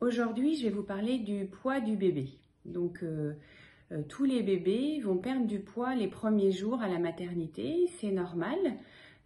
[0.00, 2.28] Aujourd'hui, je vais vous parler du poids du bébé.
[2.66, 3.32] Donc, euh,
[3.92, 8.10] euh, tous les bébés vont perdre du poids les premiers jours à la maternité, c'est
[8.10, 8.58] normal.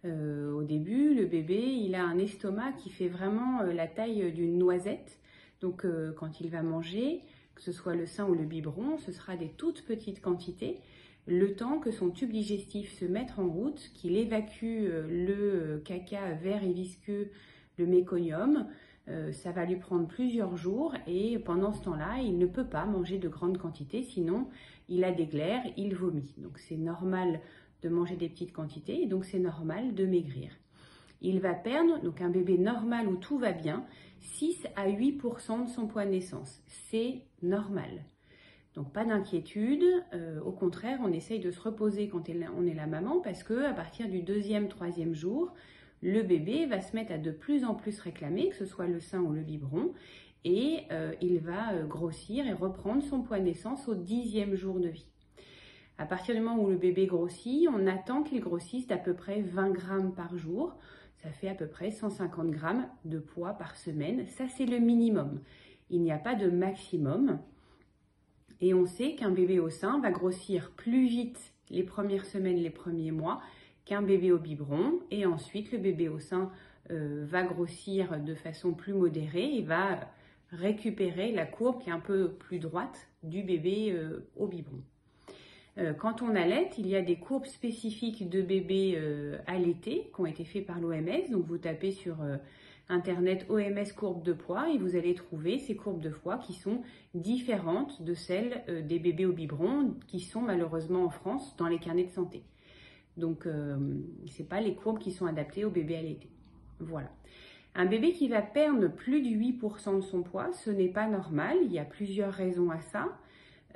[0.05, 4.57] Euh, au début, le bébé, il a un estomac qui fait vraiment la taille d'une
[4.57, 5.19] noisette.
[5.59, 5.85] Donc,
[6.15, 7.21] quand il va manger,
[7.53, 10.79] que ce soit le sein ou le biberon, ce sera des toutes petites quantités.
[11.27, 16.63] Le temps que son tube digestif se mette en route, qu'il évacue le caca vert
[16.63, 17.29] et visqueux,
[17.77, 18.67] le méconium,
[19.07, 22.85] euh, ça va lui prendre plusieurs jours et pendant ce temps-là, il ne peut pas
[22.85, 24.47] manger de grandes quantités, sinon
[24.89, 26.33] il a des glaires, il vomit.
[26.37, 27.39] Donc c'est normal
[27.81, 30.51] de manger des petites quantités et donc c'est normal de maigrir.
[31.21, 33.85] Il va perdre, donc un bébé normal où tout va bien,
[34.19, 36.61] 6 à 8% de son poids de naissance.
[36.67, 38.05] C'est normal.
[38.75, 39.83] Donc pas d'inquiétude,
[40.13, 42.23] euh, au contraire, on essaye de se reposer quand
[42.57, 45.53] on est la maman parce que à partir du deuxième, troisième jour,
[46.01, 48.99] le bébé va se mettre à de plus en plus réclamer, que ce soit le
[48.99, 49.93] sein ou le biberon,
[50.43, 54.89] et euh, il va euh, grossir et reprendre son poids naissance au dixième jour de
[54.89, 55.07] vie.
[55.97, 59.41] À partir du moment où le bébé grossit, on attend qu'il grossisse d'à peu près
[59.41, 60.75] 20 grammes par jour.
[61.21, 64.25] Ça fait à peu près 150 grammes de poids par semaine.
[64.25, 65.41] Ça, c'est le minimum.
[65.91, 67.39] Il n'y a pas de maximum.
[68.61, 72.71] Et on sait qu'un bébé au sein va grossir plus vite les premières semaines, les
[72.71, 73.39] premiers mois,
[73.85, 76.51] qu'un bébé au biberon et ensuite le bébé au sein
[76.91, 79.99] euh, va grossir de façon plus modérée et va
[80.51, 84.81] récupérer la courbe qui est un peu plus droite du bébé euh, au biberon.
[85.77, 89.01] Euh, quand on allait, il y a des courbes spécifiques de bébés
[89.47, 91.29] allaités qui ont été faites par l'OMS.
[91.31, 92.17] Donc vous tapez sur
[92.89, 96.81] internet OMS courbe de poids et vous allez trouver ces courbes de poids qui sont
[97.13, 102.03] différentes de celles des bébés au biberon qui sont malheureusement en France dans les carnets
[102.03, 102.43] de santé.
[103.17, 103.77] Donc, euh,
[104.27, 106.29] ce n'est pas les courbes qui sont adaptées au bébé allaité.
[106.79, 107.11] Voilà.
[107.75, 111.57] Un bébé qui va perdre plus de 8% de son poids, ce n'est pas normal.
[111.63, 113.17] Il y a plusieurs raisons à ça.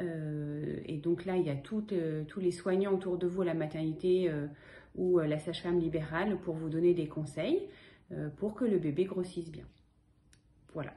[0.02, 1.55] Euh, et donc là, il y a
[1.93, 4.32] euh, tous les soignants autour de vous à la maternité
[4.95, 7.67] ou la sage-femme libérale pour vous donner des conseils
[8.38, 9.65] pour que le bébé grossisse bien.
[10.73, 10.93] Voilà.